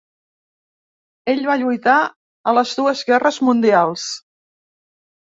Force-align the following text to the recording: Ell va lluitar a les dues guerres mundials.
Ell 1.33 1.41
va 1.49 1.57
lluitar 1.63 1.97
a 2.51 2.53
les 2.59 2.71
dues 2.79 3.03
guerres 3.11 3.37
mundials. 3.49 4.07